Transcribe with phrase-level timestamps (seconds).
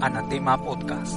[0.00, 1.14] Anatema Podcast.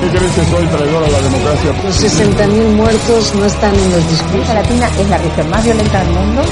[0.00, 1.72] ¿Qué crees que soy traidor a la democracia?
[1.82, 4.50] Los 60.000 muertos no están en los discursos.
[4.50, 6.42] América Latina es la región más violenta del mundo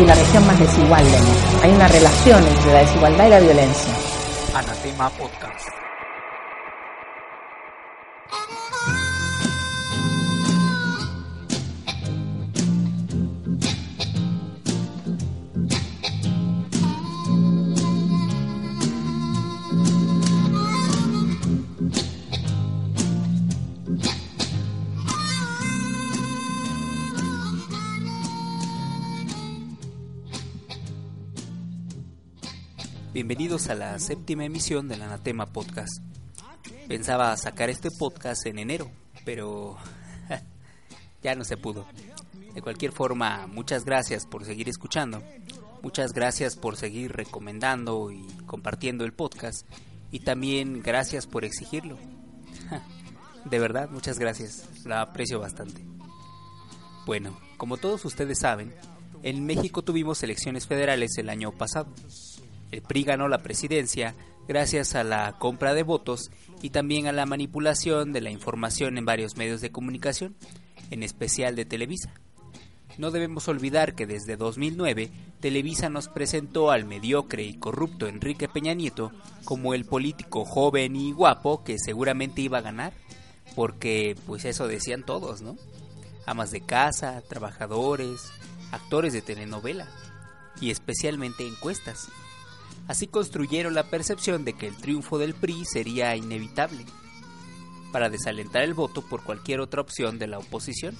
[0.00, 1.60] y la región más desigual mundo.
[1.62, 3.94] Hay una relación entre la desigualdad y la violencia.
[4.54, 5.79] Anatema Podcast.
[33.50, 36.00] A la séptima emisión del Anatema Podcast.
[36.86, 38.88] Pensaba sacar este podcast en enero,
[39.24, 39.76] pero
[41.22, 41.84] ya no se pudo.
[42.54, 45.20] De cualquier forma, muchas gracias por seguir escuchando.
[45.82, 49.66] Muchas gracias por seguir recomendando y compartiendo el podcast.
[50.12, 51.98] Y también gracias por exigirlo.
[53.46, 54.68] De verdad, muchas gracias.
[54.84, 55.84] La aprecio bastante.
[57.04, 58.72] Bueno, como todos ustedes saben,
[59.24, 61.92] en México tuvimos elecciones federales el año pasado.
[62.70, 64.14] El PRI ganó la presidencia
[64.48, 66.30] gracias a la compra de votos
[66.62, 70.34] y también a la manipulación de la información en varios medios de comunicación,
[70.90, 72.12] en especial de Televisa.
[72.98, 75.10] No debemos olvidar que desde 2009
[75.40, 79.12] Televisa nos presentó al mediocre y corrupto Enrique Peña Nieto
[79.44, 82.92] como el político joven y guapo que seguramente iba a ganar,
[83.54, 85.56] porque pues eso decían todos, ¿no?
[86.26, 88.30] Amas de casa, trabajadores,
[88.70, 89.88] actores de telenovela
[90.60, 92.08] y especialmente encuestas.
[92.86, 96.84] Así construyeron la percepción de que el triunfo del PRI sería inevitable,
[97.92, 100.96] para desalentar el voto por cualquier otra opción de la oposición.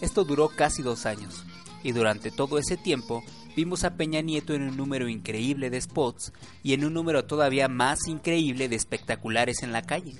[0.00, 1.44] Esto duró casi dos años,
[1.82, 3.22] y durante todo ese tiempo
[3.56, 6.32] vimos a Peña Nieto en un número increíble de spots
[6.62, 10.14] y en un número todavía más increíble de espectaculares en la calle.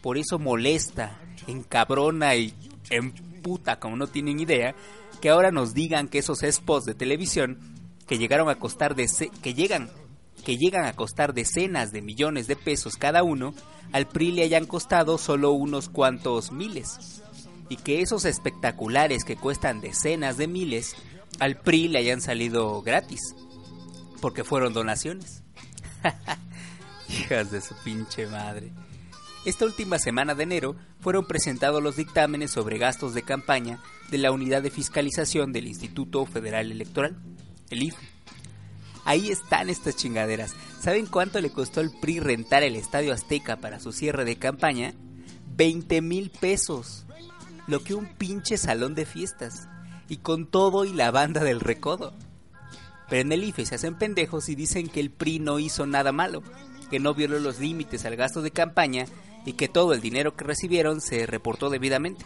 [0.00, 2.54] Por eso molesta, encabrona y
[2.90, 4.74] emputa, como no tienen idea,
[5.20, 7.58] que ahora nos digan que esos spots de televisión
[8.12, 9.88] que llegaron a costar que llegan
[10.44, 13.54] que llegan a costar decenas de millones de pesos cada uno,
[13.90, 17.22] al PRI le hayan costado solo unos cuantos miles.
[17.70, 20.94] Y que esos espectaculares que cuestan decenas de miles,
[21.38, 23.34] al PRI le hayan salido gratis.
[24.20, 25.42] Porque fueron donaciones.
[27.08, 28.72] Hijas de su pinche madre.
[29.46, 34.32] Esta última semana de enero fueron presentados los dictámenes sobre gastos de campaña de la
[34.32, 37.16] Unidad de Fiscalización del Instituto Federal Electoral,
[37.72, 38.06] el IFE.
[39.04, 40.54] Ahí están estas chingaderas.
[40.80, 44.94] ¿Saben cuánto le costó al PRI rentar el Estadio Azteca para su cierre de campaña?
[45.56, 47.04] 20 mil pesos.
[47.66, 49.68] Lo que un pinche salón de fiestas.
[50.08, 52.14] Y con todo y la banda del recodo.
[53.08, 56.12] Pero en el IFE se hacen pendejos y dicen que el PRI no hizo nada
[56.12, 56.42] malo,
[56.90, 59.06] que no violó los límites al gasto de campaña
[59.44, 62.24] y que todo el dinero que recibieron se reportó debidamente.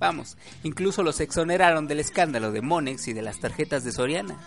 [0.00, 4.40] Vamos, incluso los exoneraron del escándalo de Monex y de las tarjetas de Soriana.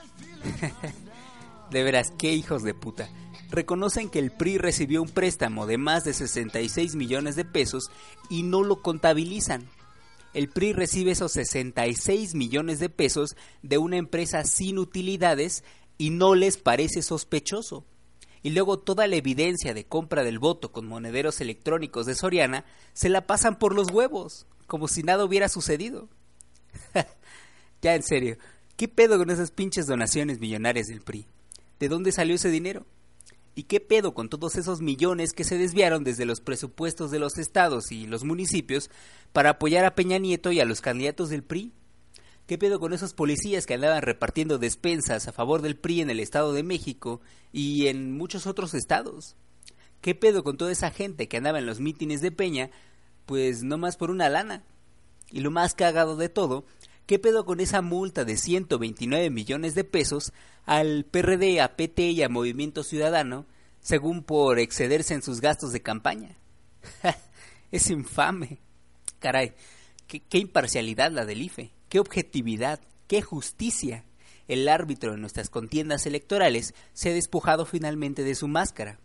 [1.70, 3.10] De veras, qué hijos de puta.
[3.50, 7.90] Reconocen que el PRI recibió un préstamo de más de 66 millones de pesos
[8.30, 9.68] y no lo contabilizan.
[10.36, 15.64] El PRI recibe esos 66 millones de pesos de una empresa sin utilidades
[15.98, 17.86] y no les parece sospechoso.
[18.44, 23.10] Y luego toda la evidencia de compra del voto con monederos electrónicos de Soriana se
[23.10, 26.10] la pasan por los huevos, como si nada hubiera sucedido.
[27.82, 28.38] ya en serio,
[28.76, 31.28] ¿qué pedo con esas pinches donaciones millonarias del PRI?
[31.80, 32.86] ¿De dónde salió ese dinero?
[33.56, 37.38] ¿Y qué pedo con todos esos millones que se desviaron desde los presupuestos de los
[37.38, 38.90] estados y los municipios
[39.32, 41.72] para apoyar a Peña Nieto y a los candidatos del PRI?
[42.48, 46.20] ¿Qué pedo con esos policías que andaban repartiendo despensas a favor del PRI en el
[46.20, 47.22] Estado de México
[47.52, 49.36] y en muchos otros estados?
[50.02, 52.72] ¿Qué pedo con toda esa gente que andaba en los mítines de Peña,
[53.26, 54.64] pues no más por una lana?
[55.32, 56.66] Y lo más cagado de todo
[57.06, 60.32] ¿Qué pedo con esa multa de 129 millones de pesos
[60.66, 63.46] al PRD, a PT y a Movimiento Ciudadano,
[63.82, 66.38] según por excederse en sus gastos de campaña?
[67.72, 68.60] es infame.
[69.20, 69.54] Caray,
[70.08, 74.06] ¿qué, imparcialidad la del IFE, qué objetividad, qué justicia.
[74.48, 79.00] El árbitro en nuestras contiendas electorales se ha despojado finalmente de su máscara.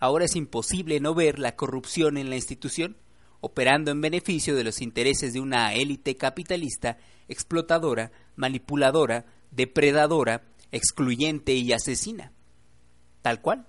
[0.00, 2.96] Ahora es imposible no ver la corrupción en la institución
[3.44, 6.96] operando en beneficio de los intereses de una élite capitalista
[7.28, 10.42] explotadora, manipuladora, depredadora
[10.72, 12.32] excluyente y asesina.
[13.20, 13.66] Tal cual.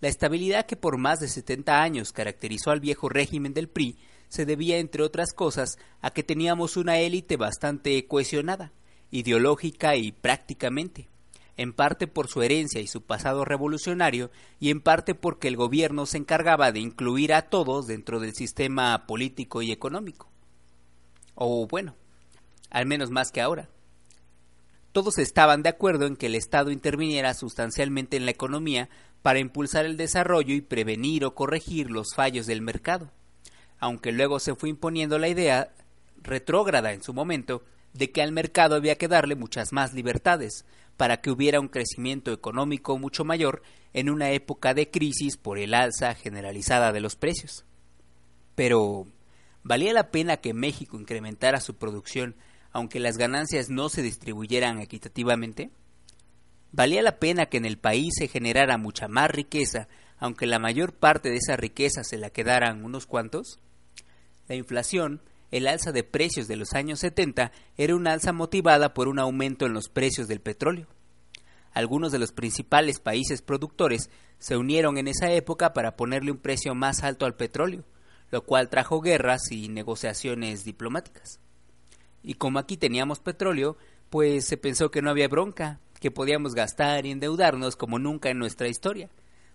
[0.00, 4.46] La estabilidad que por más de 70 años caracterizó al viejo régimen del PRI se
[4.46, 8.72] debía, entre otras cosas, a que teníamos una élite bastante cohesionada,
[9.10, 11.08] ideológica y prácticamente,
[11.56, 14.30] en parte por su herencia y su pasado revolucionario,
[14.60, 19.06] y en parte porque el gobierno se encargaba de incluir a todos dentro del sistema
[19.06, 20.28] político y económico.
[21.34, 21.94] O bueno,
[22.70, 23.68] al menos más que ahora.
[24.92, 28.88] Todos estaban de acuerdo en que el Estado interviniera sustancialmente en la economía
[29.22, 33.10] para impulsar el desarrollo y prevenir o corregir los fallos del mercado,
[33.78, 35.72] aunque luego se fue imponiendo la idea,
[36.22, 40.64] retrógrada en su momento, de que al mercado había que darle muchas más libertades,
[40.96, 43.62] para que hubiera un crecimiento económico mucho mayor
[43.92, 47.64] en una época de crisis por el alza generalizada de los precios.
[48.54, 49.06] Pero,
[49.62, 52.36] ¿valía la pena que México incrementara su producción
[52.74, 55.70] aunque las ganancias no se distribuyeran equitativamente?
[56.72, 59.86] ¿Valía la pena que en el país se generara mucha más riqueza,
[60.18, 63.60] aunque la mayor parte de esa riqueza se la quedaran unos cuantos?
[64.48, 65.22] La inflación,
[65.54, 69.66] el alza de precios de los años 70, era una alza motivada por un aumento
[69.66, 70.88] en los precios del petróleo.
[71.70, 74.10] Algunos de los principales países productores
[74.40, 77.84] se unieron en esa época para ponerle un precio más alto al petróleo,
[78.32, 81.38] lo cual trajo guerras y negociaciones diplomáticas.
[82.24, 83.76] Y como aquí teníamos petróleo,
[84.10, 88.40] pues se pensó que no había bronca, que podíamos gastar y endeudarnos como nunca en
[88.40, 89.08] nuestra historia,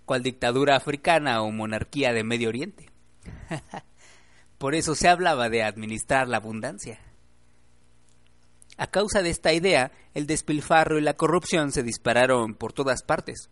[0.05, 2.89] cual dictadura africana o monarquía de Medio Oriente.
[4.59, 6.99] Por eso se hablaba de administrar la abundancia.
[8.77, 13.49] A causa de esta idea, el despilfarro y la corrupción se dispararon por todas partes.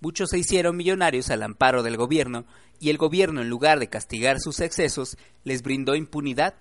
[0.00, 2.44] Muchos se hicieron millonarios al amparo del gobierno,
[2.78, 6.54] y el gobierno, en lugar de castigar sus excesos, les brindó impunidad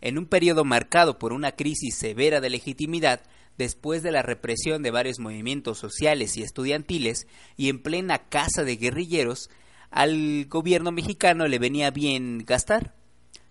[0.00, 3.22] en un periodo marcado por una crisis severa de legitimidad,
[3.56, 8.76] después de la represión de varios movimientos sociales y estudiantiles, y en plena caza de
[8.76, 9.48] guerrilleros,
[9.94, 12.94] al gobierno mexicano le venía bien gastar.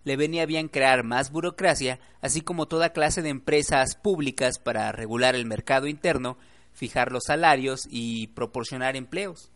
[0.04, 5.36] Le venía bien crear más burocracia, así como toda clase de empresas públicas para regular
[5.36, 6.38] el mercado interno,
[6.74, 9.52] fijar los salarios y proporcionar empleos.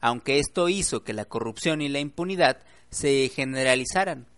[0.00, 2.58] Aunque esto hizo que la corrupción y la impunidad
[2.90, 4.28] se generalizaran,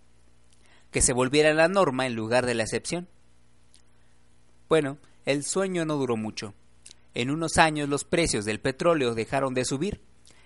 [0.91, 3.06] que se volviera la norma en lugar de la excepción.
[4.67, 4.97] Bueno,
[5.27, 6.55] el sueño no duró mucho.
[7.12, 10.00] En unos años los precios del petróleo dejaron de subir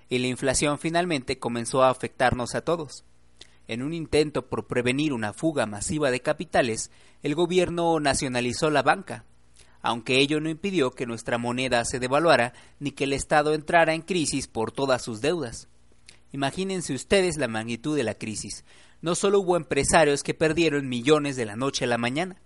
[0.09, 3.05] y la inflación finalmente comenzó a afectarnos a todos.
[3.69, 6.91] En un intento por prevenir una fuga masiva de capitales,
[7.23, 9.25] el gobierno nacionalizó la banca,
[9.83, 14.03] aunque ello no impidió que nuestra moneda se devaluara ni que el Estado entrara en
[14.03, 15.69] crisis por todas sus deudas.
[16.33, 18.65] Imagínense ustedes la magnitud de la crisis
[19.01, 22.41] no solo hubo empresarios que perdieron millones de la noche a la mañana,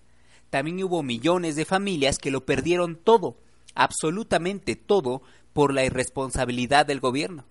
[0.51, 3.39] también hubo millones de familias que lo perdieron todo,
[3.75, 5.23] absolutamente todo,
[5.61, 7.45] por la irresponsabilidad del gobierno.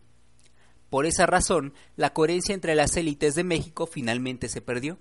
[0.90, 4.98] Por esa razón, la coherencia entre las élites de México finalmente se perdió,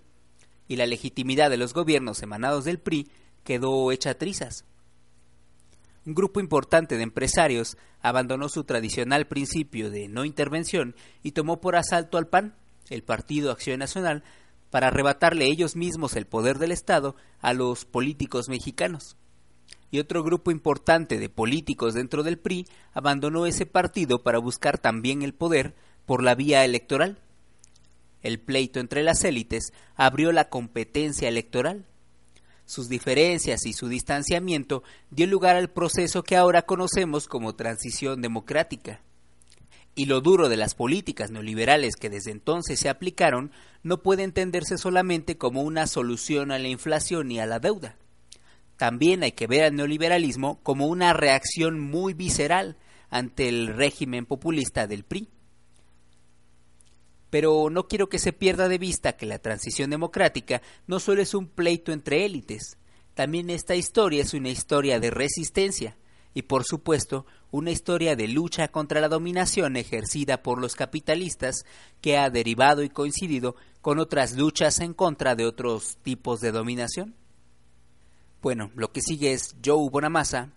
[0.66, 3.10] y la legitimidad de los gobiernos emanados del PRI
[3.44, 4.66] quedó hecha trizas.
[6.04, 11.76] Un grupo importante de empresarios abandonó su tradicional principio de no intervención y tomó por
[11.76, 12.56] asalto al PAN,
[12.90, 14.22] el Partido Acción Nacional,
[14.68, 19.16] para arrebatarle ellos mismos el poder del Estado a los políticos mexicanos.
[19.90, 25.22] Y otro grupo importante de políticos dentro del PRI abandonó ese partido para buscar también
[25.22, 27.18] el poder por la vía electoral.
[28.22, 31.86] El pleito entre las élites abrió la competencia electoral.
[32.66, 39.00] Sus diferencias y su distanciamiento dio lugar al proceso que ahora conocemos como transición democrática
[39.98, 43.50] y lo duro de las políticas neoliberales que desde entonces se aplicaron
[43.82, 47.96] no puede entenderse solamente como una solución a la inflación y a la deuda.
[48.78, 52.78] También hay que ver al neoliberalismo como una reacción muy visceral
[53.10, 55.28] ante el régimen populista del PRI.
[57.28, 61.34] Pero no quiero que se pierda de vista que la transición democrática no solo es
[61.34, 62.78] un pleito entre élites,
[63.14, 65.98] también esta historia es una historia de resistencia,
[66.34, 71.64] y por supuesto una historia de lucha contra la dominación ejercida por los capitalistas
[72.00, 77.16] que ha derivado y coincidido con otras luchas en contra de otros tipos de dominación.
[78.40, 80.50] Bueno, lo que sigue es Joe Bonamassa.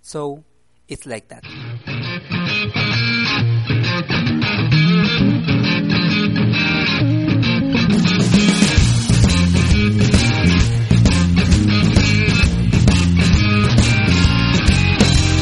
[0.00, 0.44] So,
[0.86, 1.44] it's like that.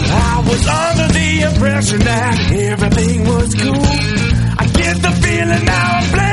[0.09, 3.75] I was under the impression that everything was cool.
[4.59, 6.26] I get the feeling now I'm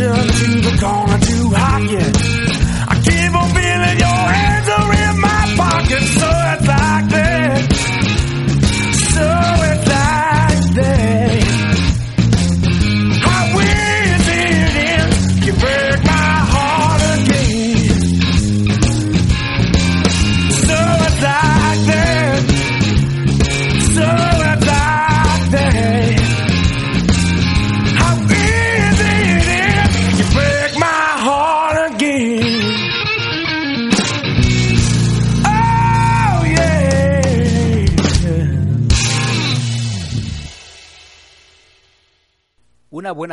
[0.00, 0.29] illusion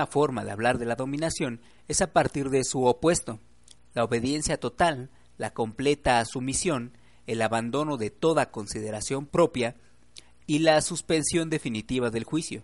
[0.06, 3.40] forma de hablar de la dominación es a partir de su opuesto,
[3.94, 9.76] la obediencia total, la completa sumisión, el abandono de toda consideración propia
[10.46, 12.64] y la suspensión definitiva del juicio.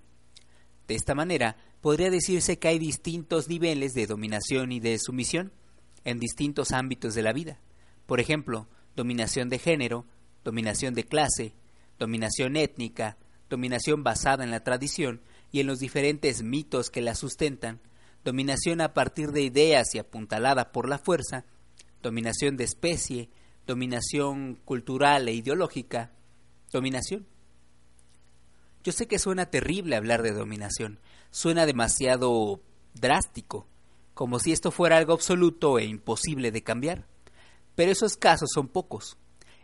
[0.87, 5.51] De esta manera, podría decirse que hay distintos niveles de dominación y de sumisión
[6.03, 7.59] en distintos ámbitos de la vida.
[8.05, 10.05] Por ejemplo, dominación de género,
[10.43, 11.53] dominación de clase,
[11.99, 13.17] dominación étnica,
[13.49, 15.21] dominación basada en la tradición
[15.53, 17.79] y en los diferentes mitos que la sustentan,
[18.25, 21.45] dominación a partir de ideas y apuntalada por la fuerza,
[22.01, 23.29] dominación de especie,
[23.67, 26.11] dominación cultural e ideológica,
[26.71, 27.27] dominación.
[28.83, 32.63] Yo sé que suena terrible hablar de dominación, suena demasiado
[32.95, 33.67] drástico,
[34.15, 37.05] como si esto fuera algo absoluto e imposible de cambiar.
[37.75, 39.17] Pero esos casos son pocos.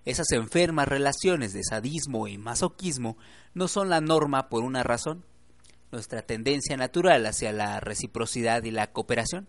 [0.05, 3.17] Esas enfermas relaciones de sadismo y masoquismo
[3.55, 5.25] no son la norma por una razón,
[5.91, 9.48] nuestra tendencia natural hacia la reciprocidad y la cooperación.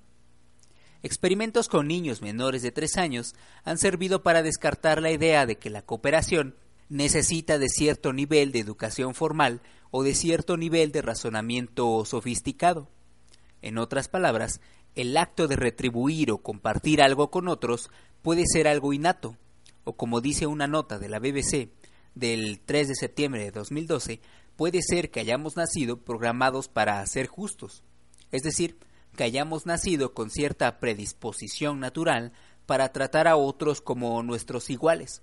[1.03, 5.71] Experimentos con niños menores de tres años han servido para descartar la idea de que
[5.71, 6.55] la cooperación
[6.91, 12.89] necesita de cierto nivel de educación formal o de cierto nivel de razonamiento sofisticado.
[13.63, 14.61] En otras palabras,
[14.95, 17.91] el acto de retribuir o compartir algo con otros
[18.23, 19.37] puede ser algo innato,
[19.85, 21.71] o como dice una nota de la BBC
[22.15, 24.21] del 3 de septiembre de 2012,
[24.61, 27.83] puede ser que hayamos nacido programados para ser justos,
[28.31, 28.77] es decir,
[29.17, 32.35] que hayamos nacido con cierta predisposición natural
[32.67, 35.23] para tratar a otros como nuestros iguales,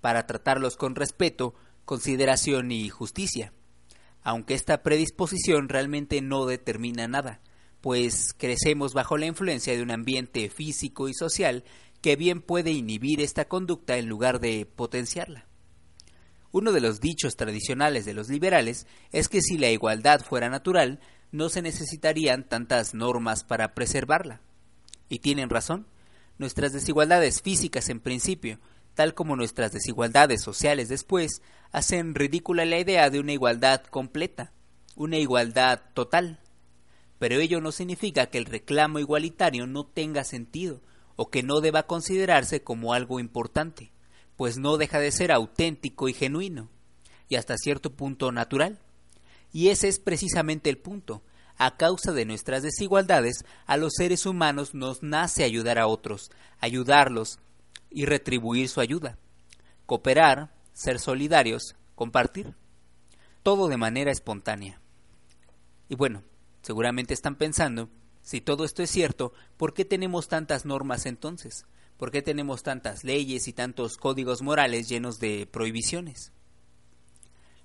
[0.00, 3.52] para tratarlos con respeto, consideración y justicia,
[4.22, 7.40] aunque esta predisposición realmente no determina nada,
[7.80, 11.64] pues crecemos bajo la influencia de un ambiente físico y social
[12.02, 15.49] que bien puede inhibir esta conducta en lugar de potenciarla.
[16.52, 20.98] Uno de los dichos tradicionales de los liberales es que si la igualdad fuera natural,
[21.30, 24.40] no se necesitarían tantas normas para preservarla.
[25.08, 25.86] Y tienen razón.
[26.38, 28.58] Nuestras desigualdades físicas en principio,
[28.94, 31.40] tal como nuestras desigualdades sociales después,
[31.70, 34.52] hacen ridícula la idea de una igualdad completa,
[34.96, 36.40] una igualdad total.
[37.20, 40.80] Pero ello no significa que el reclamo igualitario no tenga sentido
[41.14, 43.92] o que no deba considerarse como algo importante
[44.40, 46.70] pues no deja de ser auténtico y genuino,
[47.28, 48.78] y hasta cierto punto natural.
[49.52, 51.22] Y ese es precisamente el punto.
[51.58, 57.38] A causa de nuestras desigualdades, a los seres humanos nos nace ayudar a otros, ayudarlos
[57.90, 59.18] y retribuir su ayuda.
[59.84, 62.54] Cooperar, ser solidarios, compartir.
[63.42, 64.80] Todo de manera espontánea.
[65.90, 66.22] Y bueno,
[66.62, 67.90] seguramente están pensando,
[68.22, 71.66] si todo esto es cierto, ¿por qué tenemos tantas normas entonces?
[72.00, 76.32] ¿Por qué tenemos tantas leyes y tantos códigos morales llenos de prohibiciones?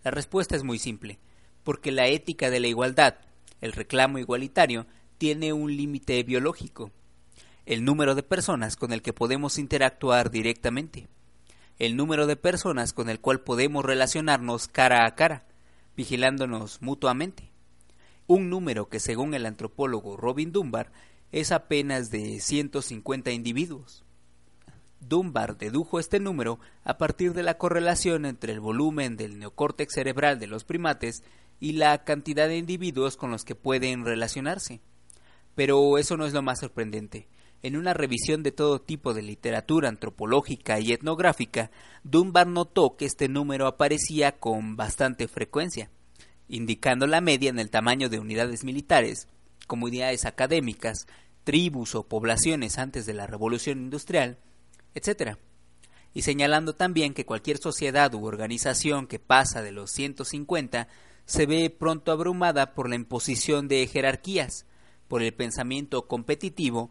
[0.04, 1.20] La respuesta es muy simple,
[1.64, 3.16] porque la ética de la igualdad,
[3.62, 4.88] el reclamo igualitario,
[5.18, 6.92] tiene un límite biológico,
[7.66, 11.08] el número de personas con el que podemos interactuar directamente,
[11.80, 15.46] el número de personas con el cual podemos relacionarnos cara a cara,
[15.96, 17.54] vigilándonos mutuamente.
[18.28, 20.92] Un número que según el antropólogo Robin Dunbar
[21.32, 24.05] es apenas de 150 individuos.
[25.08, 30.40] Dunbar dedujo este número a partir de la correlación entre el volumen del neocórtex cerebral
[30.40, 31.22] de los primates
[31.60, 34.82] y la cantidad de individuos con los que pueden relacionarse.
[35.54, 37.28] Pero eso no es lo más sorprendente.
[37.62, 41.72] En una revisión de todo tipo de literatura antropológica y etnográfica,
[42.04, 45.90] Dunbar notó que este número aparecía con bastante frecuencia,
[46.48, 49.28] indicando la media en el tamaño de unidades militares,
[49.66, 51.08] comunidades académicas,
[51.44, 54.38] tribus o poblaciones antes de la Revolución Industrial,
[54.96, 55.38] etc.
[56.14, 60.88] Y señalando también que cualquier sociedad u organización que pasa de los 150
[61.26, 64.66] se ve pronto abrumada por la imposición de jerarquías,
[65.08, 66.90] por el pensamiento competitivo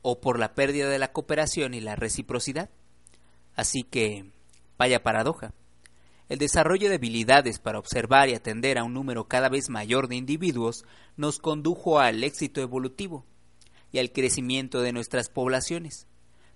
[0.00, 2.70] o por la pérdida de la cooperación y la reciprocidad.
[3.54, 4.30] Así que,
[4.78, 5.52] vaya paradoja.
[6.28, 10.16] El desarrollo de habilidades para observar y atender a un número cada vez mayor de
[10.16, 10.84] individuos
[11.16, 13.26] nos condujo al éxito evolutivo
[13.90, 16.06] y al crecimiento de nuestras poblaciones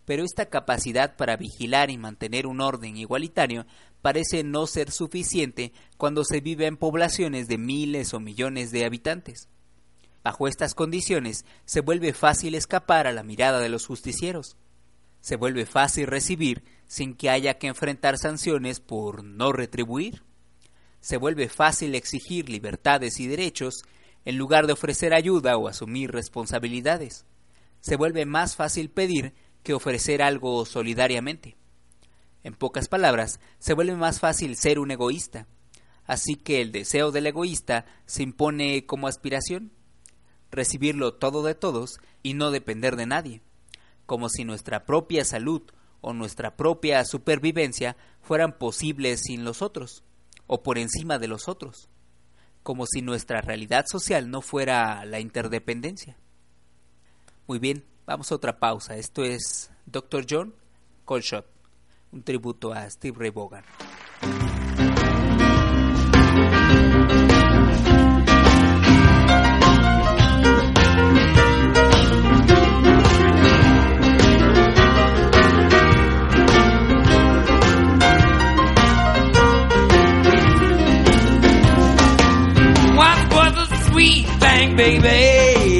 [0.06, 3.66] pero esta capacidad para vigilar y mantener un orden igualitario
[4.00, 9.48] parece no ser suficiente cuando se vive en poblaciones de miles o millones de habitantes.
[10.22, 14.56] Bajo estas condiciones se vuelve fácil escapar a la mirada de los justicieros.
[15.20, 20.22] Se vuelve fácil recibir sin que haya que enfrentar sanciones por no retribuir.
[21.00, 23.82] Se vuelve fácil exigir libertades y derechos
[24.24, 27.24] en lugar de ofrecer ayuda o asumir responsabilidades.
[27.80, 29.34] Se vuelve más fácil pedir
[29.66, 31.56] que ofrecer algo solidariamente.
[32.44, 35.48] En pocas palabras, se vuelve más fácil ser un egoísta,
[36.04, 39.72] así que el deseo del egoísta se impone como aspiración.
[40.52, 43.42] recibirlo todo de todos y no depender de nadie,
[44.06, 45.62] como si nuestra propia salud
[46.00, 50.04] o nuestra propia supervivencia fueran posibles sin los otros,
[50.46, 51.88] o por encima de los otros,
[52.62, 56.16] como si nuestra realidad social no fuera la interdependencia.
[57.48, 58.96] Muy bien, vamos a otra pausa.
[58.96, 60.24] Esto es Dr.
[60.28, 60.54] John
[61.04, 61.46] Colshot,
[62.12, 63.64] un tributo a Steve Ray Vaughan.
[83.88, 85.75] Sweet thing, baby.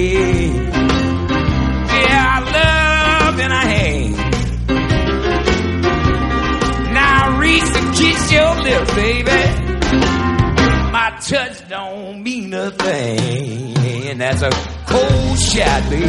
[7.98, 9.40] Kiss your lips, baby.
[10.92, 14.18] My touch don't mean a thing.
[14.18, 14.50] That's a
[14.86, 16.06] cold shot, baby.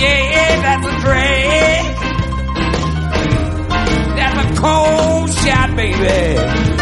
[0.00, 1.84] Yeah, that's a drag.
[4.16, 6.77] That's a cold shot, baby.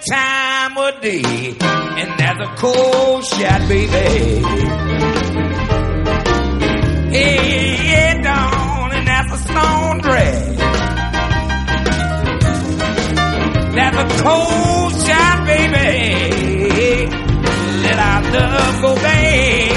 [0.00, 1.22] Time of day.
[1.22, 4.42] And that's a cold shot, baby.
[7.14, 10.56] Hey, yeah, don't, and that's a stone drag.
[13.74, 17.06] That's a cold shot, baby.
[17.82, 19.71] Let our love go bad.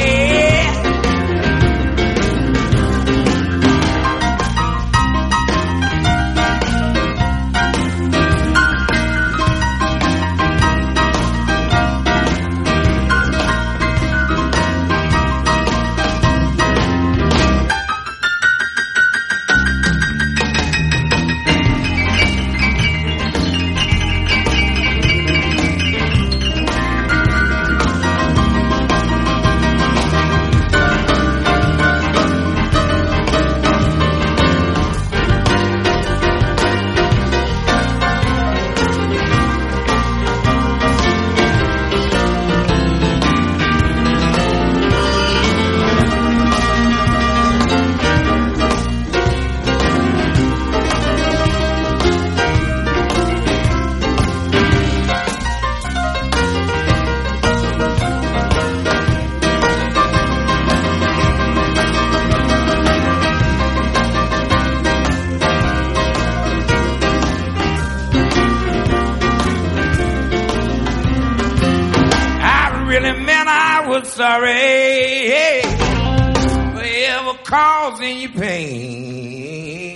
[77.55, 79.95] Causing you pain.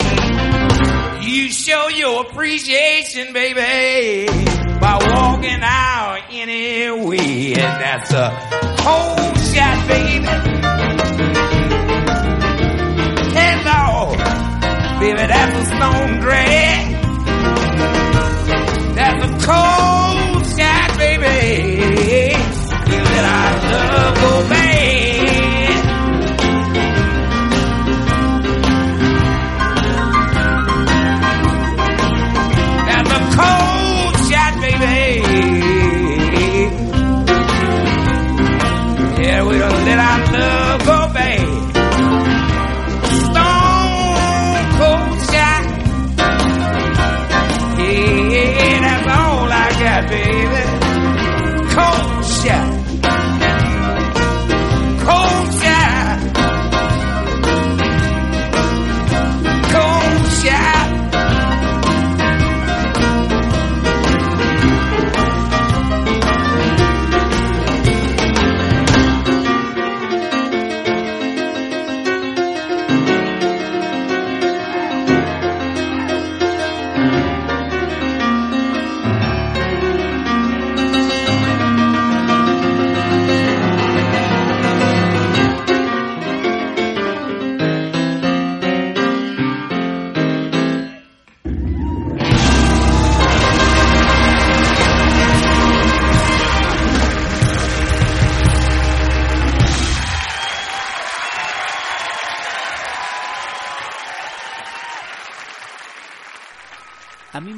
[1.22, 4.28] You show your appreciation, baby,
[4.80, 8.30] by walking out anyway, and that's a
[8.80, 10.26] cold shot, baby.
[13.36, 14.16] Hello,
[15.02, 16.84] baby, that's a stone drag.
[18.96, 22.38] That's a cold shot, baby.
[22.90, 24.69] You let our love oh, go bad.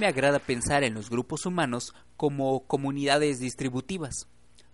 [0.01, 4.27] Me agrada pensar en los grupos humanos como comunidades distributivas,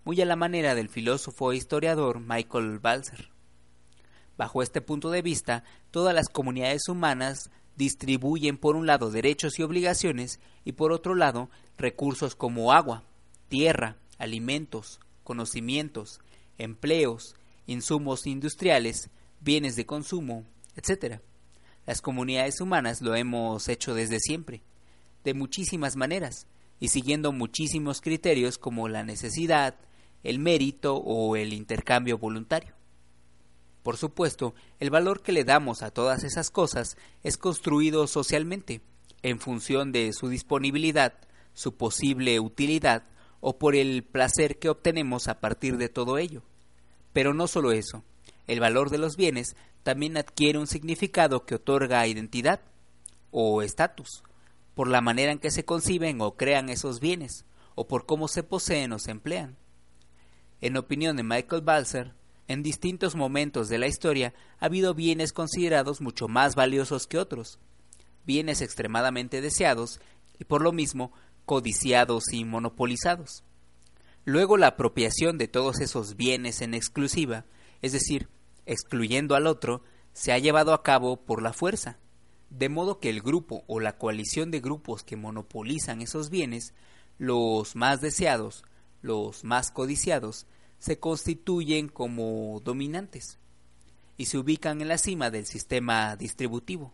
[0.05, 3.29] muy a la manera del filósofo e historiador Michael Balzer.
[4.37, 9.63] Bajo este punto de vista, todas las comunidades humanas distribuyen por un lado derechos y
[9.63, 13.03] obligaciones y por otro lado recursos como agua,
[13.49, 16.21] tierra, alimentos, conocimientos,
[16.57, 17.35] empleos,
[17.65, 19.09] insumos industriales,
[19.41, 20.45] bienes de consumo,
[20.77, 21.19] etc.
[21.85, 24.63] Las comunidades humanas lo hemos hecho desde siempre
[25.27, 26.47] de muchísimas maneras
[26.79, 29.75] y siguiendo muchísimos criterios como la necesidad,
[30.23, 32.73] el mérito o el intercambio voluntario.
[33.83, 38.79] Por supuesto, el valor que le damos a todas esas cosas es construido socialmente,
[39.21, 41.15] en función de su disponibilidad,
[41.53, 43.03] su posible utilidad
[43.41, 46.41] o por el placer que obtenemos a partir de todo ello.
[47.11, 48.01] Pero no solo eso,
[48.47, 52.61] el valor de los bienes también adquiere un significado que otorga identidad
[53.31, 54.23] o estatus,
[54.77, 58.43] por la manera en que se conciben o crean esos bienes, o por cómo se
[58.43, 59.57] poseen o se emplean.
[60.61, 62.13] En opinión de Michael Balzer,
[62.47, 67.57] en distintos momentos de la historia ha habido bienes considerados mucho más valiosos que otros,
[68.23, 69.99] bienes extremadamente deseados
[70.37, 71.11] y por lo mismo
[71.47, 73.43] codiciados y monopolizados.
[74.25, 77.45] Luego la apropiación de todos esos bienes en exclusiva,
[77.81, 78.29] es decir,
[78.67, 79.81] excluyendo al otro,
[80.13, 81.97] se ha llevado a cabo por la fuerza,
[82.49, 86.73] de modo que el grupo o la coalición de grupos que monopolizan esos bienes,
[87.17, 88.63] los más deseados,
[89.01, 90.47] los más codiciados,
[90.79, 93.39] se constituyen como dominantes
[94.17, 96.93] y se ubican en la cima del sistema distributivo.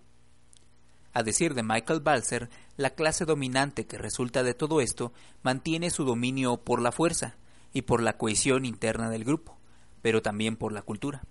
[1.14, 5.14] A decir de Michael Balzer, la clase dominante que resulta de todo esto
[5.44, 7.36] mantiene su dominio por la fuerza
[7.72, 9.58] y por la cohesión interna del grupo,
[10.02, 11.24] pero también por la cultura.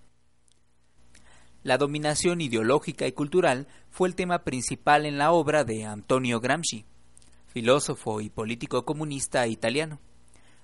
[1.63, 6.85] La dominación ideológica y cultural fue el tema principal en la obra de Antonio Gramsci,
[7.47, 10.01] filósofo y político comunista italiano.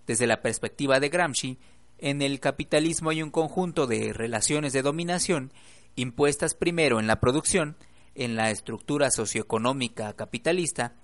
[0.05, 1.57] Desde la perspectiva de Gramsci,
[1.99, 5.53] en el capitalismo hay un conjunto de relaciones de dominación
[5.95, 7.77] impuestas primero en la producción,
[8.15, 10.95] en la estructura socioeconómica capitalista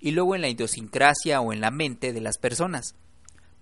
[0.00, 2.96] y luego en la idiosincrasia o en la mente de las personas,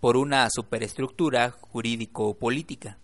[0.00, 2.98] por una superestructura jurídico-política.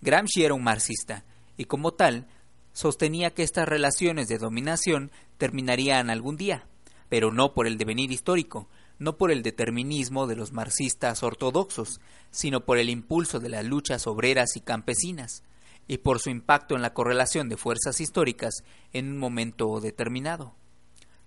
[0.00, 1.24] Gramsci era un marxista
[1.56, 2.26] y como tal
[2.72, 6.66] sostenía que estas relaciones de dominación terminarían algún día,
[7.08, 12.64] pero no por el devenir histórico, no por el determinismo de los marxistas ortodoxos, sino
[12.64, 15.42] por el impulso de las luchas obreras y campesinas,
[15.86, 20.54] y por su impacto en la correlación de fuerzas históricas en un momento determinado.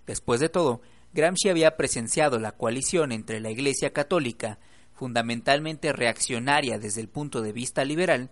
[0.06, 0.80] Después de todo,
[1.12, 4.58] Gramsci había presenciado la coalición entre la Iglesia católica,
[4.92, 8.30] fundamentalmente reaccionaria desde el punto de vista liberal,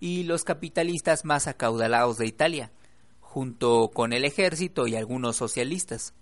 [0.00, 2.72] y los capitalistas más acaudalados de Italia,
[3.20, 6.14] junto con el ejército y algunos socialistas,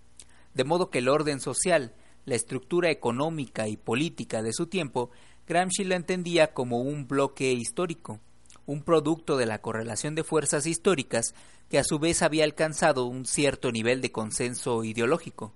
[0.53, 1.93] de modo que el orden social,
[2.25, 5.09] la estructura económica y política de su tiempo,
[5.47, 8.19] Gramsci la entendía como un bloque histórico,
[8.65, 11.33] un producto de la correlación de fuerzas históricas
[11.69, 15.53] que a su vez había alcanzado un cierto nivel de consenso ideológico.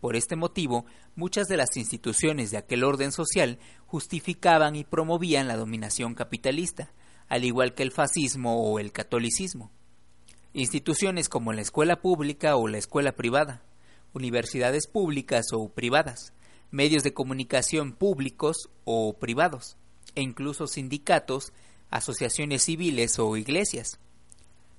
[0.00, 0.84] Por este motivo,
[1.16, 6.92] muchas de las instituciones de aquel orden social justificaban y promovían la dominación capitalista,
[7.28, 9.70] al igual que el fascismo o el catolicismo.
[10.54, 13.62] Instituciones como la escuela pública o la escuela privada,
[14.14, 16.32] universidades públicas o privadas,
[16.70, 19.76] medios de comunicación públicos o privados,
[20.14, 21.52] e incluso sindicatos,
[21.90, 24.00] asociaciones civiles o iglesias.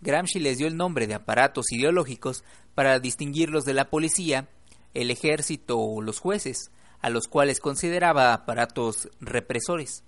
[0.02, 4.50] Gramsci les dio el nombre de aparatos ideológicos para distinguirlos de la policía,
[4.94, 10.04] el ejército o los jueces, a los cuales consideraba aparatos represores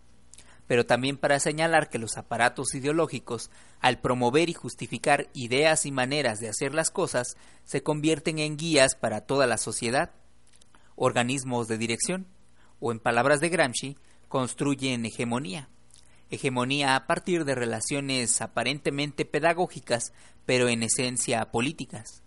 [0.72, 6.40] pero también para señalar que los aparatos ideológicos, al promover y justificar ideas y maneras
[6.40, 10.12] de hacer las cosas, se convierten en guías para toda la sociedad,
[10.96, 12.26] organismos de dirección,
[12.80, 13.98] o en palabras de Gramsci,
[14.30, 15.68] construyen hegemonía.
[16.30, 20.14] Hegemonía a partir de relaciones aparentemente pedagógicas,
[20.46, 22.24] pero en esencia políticas.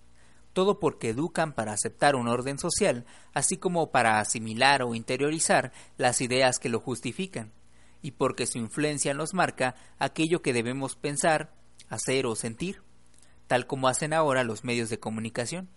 [0.52, 6.20] Todo porque educan para aceptar un orden social, así como para asimilar o interiorizar las
[6.20, 7.54] ideas que lo justifican
[8.04, 11.54] y porque su influencia nos marca aquello que debemos pensar,
[11.88, 12.82] hacer o sentir,
[13.46, 15.70] tal como hacen ahora los medios de comunicación.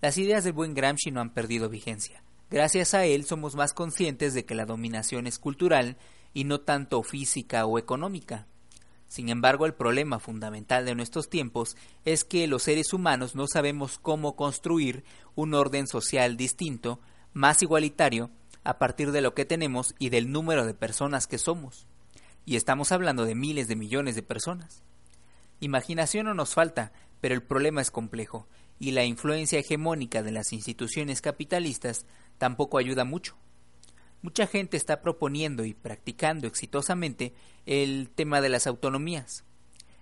[0.00, 2.22] Las ideas del buen Gramsci no han perdido vigencia.
[2.50, 5.98] Gracias a él somos más conscientes de que la dominación es cultural
[6.32, 8.46] y no tanto física o económica.
[9.08, 13.98] Sin embargo, el problema fundamental de nuestros tiempos es que los seres humanos no sabemos
[13.98, 16.98] cómo construir un orden social distinto,
[17.34, 18.30] más igualitario
[18.68, 21.86] a partir de lo que tenemos y del número de personas que somos.
[22.44, 24.82] Y estamos hablando de miles de millones de personas.
[25.58, 28.46] Imaginación no nos falta, Pero el problema es complejo
[28.78, 32.04] y la influencia hegemónica de las instituciones capitalistas
[32.36, 33.38] tampoco ayuda mucho.
[34.20, 37.32] Mucha gente está proponiendo y practicando exitosamente
[37.64, 39.44] el tema de las autonomías.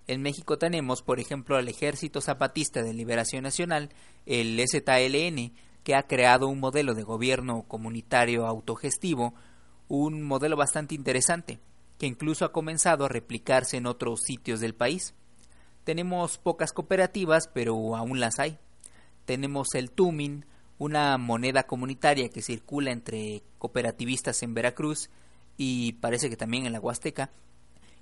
[0.07, 3.89] En México tenemos, por ejemplo, al Ejército Zapatista de Liberación Nacional,
[4.25, 5.53] el ZLN,
[5.87, 9.33] que ha creado un modelo de gobierno comunitario autogestivo,
[9.87, 11.61] un modelo bastante interesante,
[11.97, 15.13] que incluso ha comenzado a replicarse en otros sitios del país.
[15.85, 18.57] Tenemos pocas cooperativas, pero aún las hay.
[19.23, 20.45] Tenemos el Tumin,
[20.77, 25.09] una moneda comunitaria que circula entre cooperativistas en Veracruz
[25.55, 27.31] y parece que también en la Huasteca,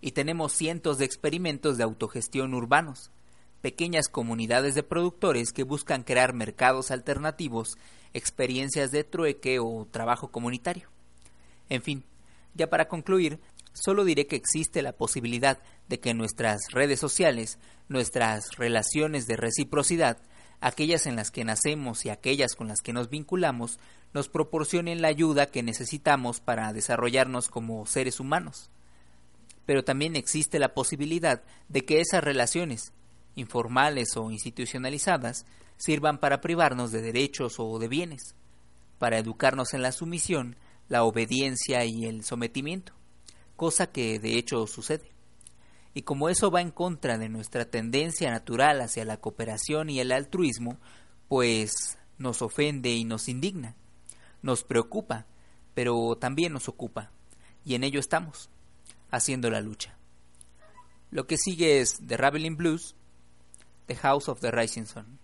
[0.02, 3.12] y tenemos cientos de experimentos de autogestión urbanos,
[3.66, 7.80] pequeñas comunidades de productores que buscan crear mercados alternativos,
[8.14, 10.88] experiencias de trueque o trabajo comunitario.
[11.68, 12.04] En fin,
[12.54, 13.40] ya para concluir,
[13.74, 15.58] solo diré que existe la posibilidad
[15.90, 17.58] de que nuestras redes sociales,
[17.90, 20.20] nuestras relaciones de reciprocidad,
[20.62, 23.80] aquellas en las que nacemos y aquellas con las que nos vinculamos,
[24.14, 28.70] nos proporcionen la ayuda que necesitamos para desarrollarnos como seres humanos.
[29.66, 32.94] Pero también existe la posibilidad de que esas relaciones,
[33.36, 35.46] informales o institucionalizadas,
[35.78, 38.36] sirvan para privarnos de derechos o de bienes,
[38.98, 40.56] para educarnos en la sumisión,
[40.88, 42.94] la obediencia y el sometimiento,
[43.56, 45.12] cosa que de hecho sucede.
[45.94, 50.12] Y como eso va en contra de nuestra tendencia natural hacia la cooperación y el
[50.12, 50.78] altruismo,
[51.28, 53.76] pues nos ofende y nos indigna,
[54.42, 55.26] nos preocupa,
[55.74, 57.12] pero también nos ocupa,
[57.64, 58.50] y en ello estamos,
[59.10, 59.98] haciendo la lucha.
[61.12, 62.96] Lo que sigue es The Raveling Blues,
[63.88, 65.20] The House of the Rising Sun.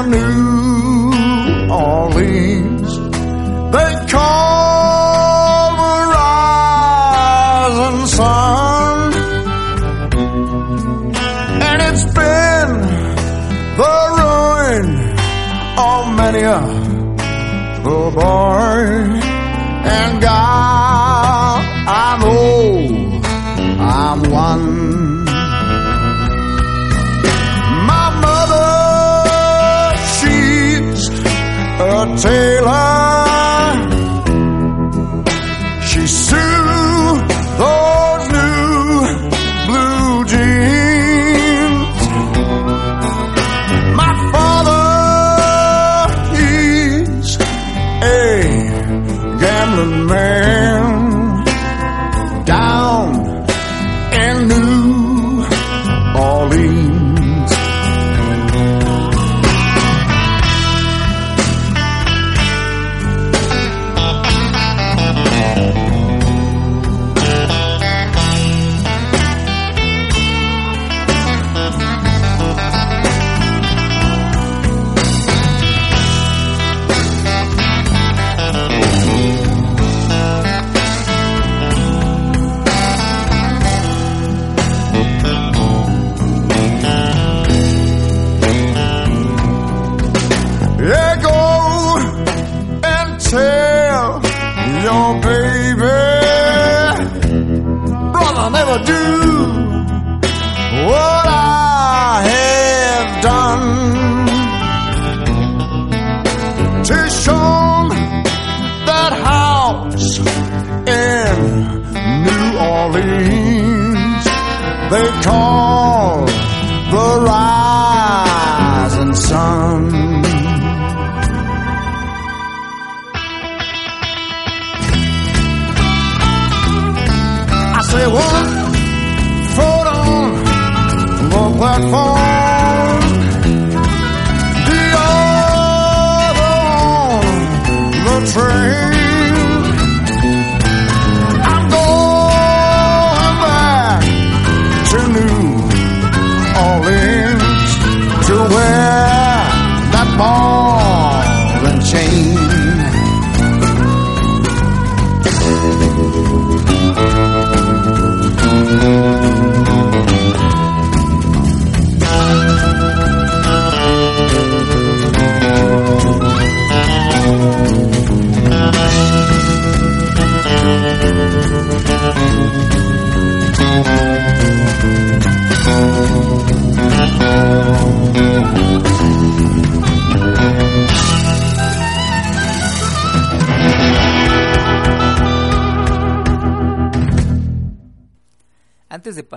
[0.00, 1.12] New
[1.70, 2.98] Orleans.
[3.72, 4.51] They call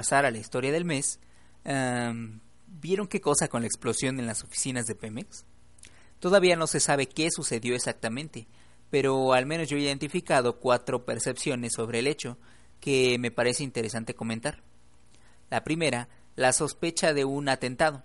[0.06, 1.20] pasar a la historia del mes,
[1.64, 5.46] em, ¿vieron qué cosa con la explosión en las oficinas de Pemex?
[6.20, 8.48] Todavía no se sabe qué sucedió exactamente,
[8.92, 12.38] pero al menos yo he identificado cuatro percepciones sobre el hecho
[12.80, 14.62] que me parece interesante comentar.
[15.50, 18.04] La primera, la sospecha de un atentado.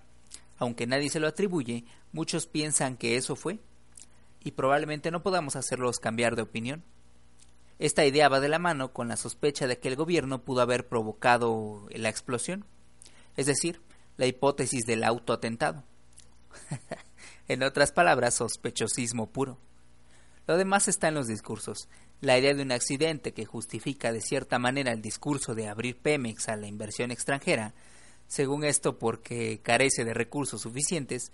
[0.56, 3.58] Aunque nadie se lo atribuye, muchos piensan que eso fue,
[4.42, 6.82] y probablemente no podamos hacerlos cambiar de opinión.
[7.80, 10.86] Esta idea va de la mano con la sospecha de que el gobierno pudo haber
[10.86, 12.66] provocado la explosión,
[13.38, 13.80] es decir,
[14.18, 15.82] la hipótesis del autoatentado.
[17.48, 19.58] en otras palabras, sospechosismo puro.
[20.46, 21.88] Lo demás está en los discursos.
[22.20, 26.50] La idea de un accidente que justifica de cierta manera el discurso de abrir Pemex
[26.50, 27.72] a la inversión extranjera,
[28.26, 31.32] según esto porque carece de recursos suficientes,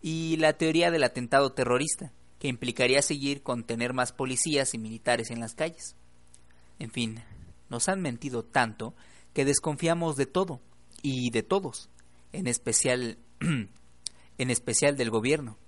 [0.00, 5.30] y la teoría del atentado terrorista, que implicaría seguir con tener más policías y militares
[5.30, 5.96] en las calles.
[6.78, 7.22] En fin,
[7.68, 8.94] nos han mentido tanto
[9.32, 10.60] que desconfiamos de todo
[11.02, 11.90] y de todos,
[12.32, 13.18] en especial
[14.38, 15.58] en especial del gobierno.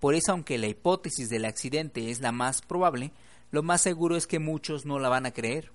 [0.00, 3.12] Por eso, aunque la hipótesis del accidente es la más probable,
[3.52, 5.70] lo más seguro es que muchos no la van a creer,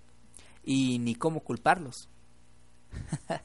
[0.64, 2.10] y ni cómo culparlos.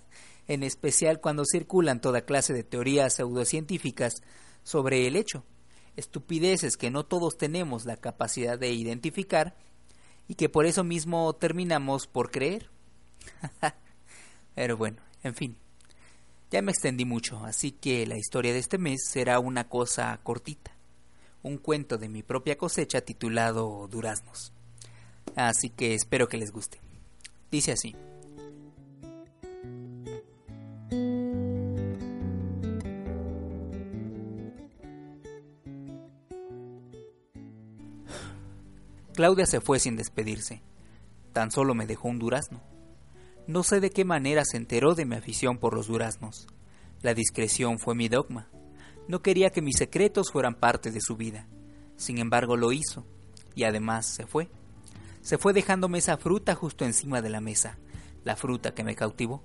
[0.49, 4.15] en especial cuando circulan toda clase de teorías pseudocientíficas
[4.65, 5.45] sobre el hecho,
[5.97, 9.55] estupideces que no todos tenemos la capacidad de identificar
[10.29, 12.71] y que por eso mismo terminamos por creer.
[14.55, 15.57] Pero bueno, en fin.
[16.51, 20.71] Ya me extendí mucho, así que la historia de este mes será una cosa cortita.
[21.43, 24.53] Un cuento de mi propia cosecha titulado Duraznos.
[25.35, 26.79] Así que espero que les guste.
[27.51, 27.97] Dice así.
[39.23, 40.63] Claudia se fue sin despedirse.
[41.33, 42.61] Tan solo me dejó un durazno.
[43.47, 46.49] No sé de qué manera se enteró de mi afición por los duraznos.
[47.03, 48.49] La discreción fue mi dogma.
[49.07, 51.47] No quería que mis secretos fueran parte de su vida.
[51.95, 53.07] Sin embargo, lo hizo.
[53.55, 54.51] Y además se fue.
[55.21, 57.79] Se fue dejándome esa fruta justo encima de la mesa,
[58.25, 59.45] la fruta que me cautivó.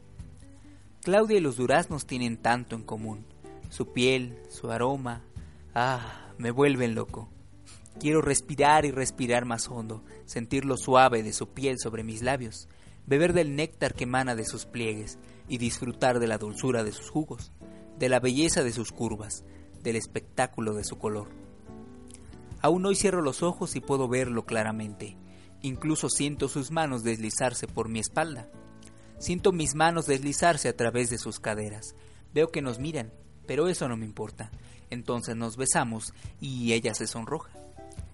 [1.03, 3.27] Claudia y los duraznos tienen tanto en común.
[3.69, 5.21] Su piel, su aroma.
[5.75, 7.29] Ah, me vuelven loco.
[7.99, 12.69] Quiero respirar y respirar más hondo, sentir lo suave de su piel sobre mis labios,
[13.07, 15.17] beber del néctar que emana de sus pliegues
[15.47, 17.51] y disfrutar de la dulzura de sus jugos,
[17.97, 19.43] de la belleza de sus curvas,
[19.81, 21.29] del espectáculo de su color.
[22.61, 25.17] Aún hoy cierro los ojos y puedo verlo claramente.
[25.61, 28.49] Incluso siento sus manos deslizarse por mi espalda.
[29.17, 31.95] Siento mis manos deslizarse a través de sus caderas.
[32.33, 33.11] Veo que nos miran,
[33.47, 34.51] pero eso no me importa.
[34.91, 37.49] Entonces nos besamos y ella se sonroja.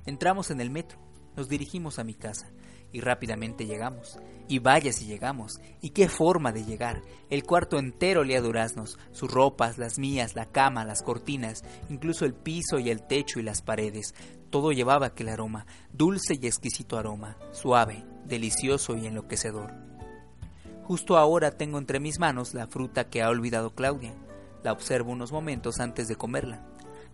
[0.06, 1.00] Entramos en el metro,
[1.36, 2.52] nos dirigimos a mi casa
[2.94, 4.20] y rápidamente llegamos.
[4.48, 5.60] Y vaya si llegamos.
[5.82, 7.02] Y qué forma de llegar.
[7.30, 12.36] El cuarto entero olía duraznos, sus ropas, las mías, la cama, las cortinas, incluso el
[12.36, 14.14] piso y el techo y las paredes.
[14.52, 19.74] Todo llevaba aquel aroma, dulce y exquisito aroma, suave, delicioso y enloquecedor.
[20.84, 24.14] Justo ahora tengo entre mis manos la fruta que ha olvidado Claudia.
[24.64, 26.64] La observo unos momentos antes de comerla.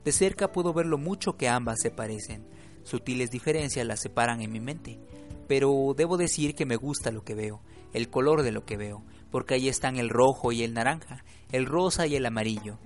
[0.04, 2.46] De cerca puedo ver lo mucho que ambas se parecen
[2.84, 5.00] Sutiles diferencias las separan en mi mente,
[5.48, 7.62] pero debo decir que me gusta lo que veo,
[7.94, 11.66] el color de lo que veo, porque ahí están el rojo y el naranja, el
[11.66, 12.80] rosa y el amarillo.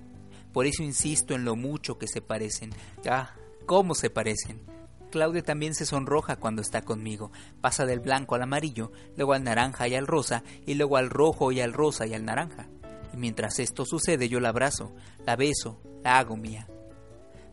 [0.52, 2.70] Por eso insisto en lo mucho que se parecen.
[3.08, 3.34] Ah,
[3.66, 4.62] cómo se parecen.
[5.10, 7.30] Claudia también se sonroja cuando está conmigo.
[7.60, 11.52] Pasa del blanco al amarillo, luego al naranja y al rosa, y luego al rojo
[11.52, 12.68] y al rosa y al naranja.
[13.12, 14.92] Y mientras esto sucede yo la abrazo,
[15.24, 16.66] la beso, la hago mía.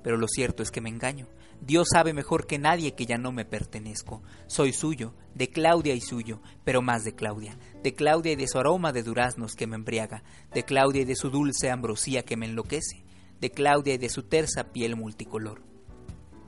[0.03, 1.27] Pero lo cierto es que me engaño.
[1.61, 4.23] Dios sabe mejor que nadie que ya no me pertenezco.
[4.47, 8.57] Soy suyo, de Claudia y suyo, pero más de Claudia, de Claudia y de su
[8.57, 12.47] aroma de duraznos que me embriaga, de Claudia y de su dulce ambrosía que me
[12.47, 13.05] enloquece,
[13.39, 15.61] de Claudia y de su tersa piel multicolor.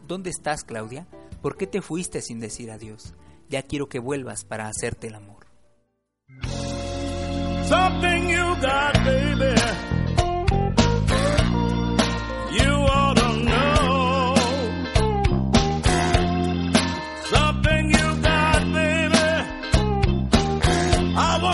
[0.07, 1.07] ¿Dónde estás, Claudia?
[1.41, 3.13] ¿Por qué te fuiste sin decir adiós?
[3.49, 5.43] Ya quiero que vuelvas para hacerte el amor.
[8.63, 9.92] That's
[21.15, 21.52] I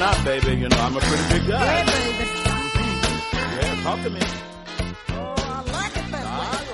[0.00, 0.56] not, baby.
[0.56, 1.60] You know I'm a pretty big guy.
[1.60, 2.24] Hey, baby.
[3.60, 4.20] Yeah, talk to me.
[5.10, 5.38] Oh, I
[5.76, 6.24] like it that way.
[6.24, 6.26] I